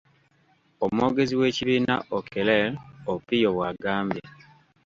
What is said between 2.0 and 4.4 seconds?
Okeler Opio bw'agambye.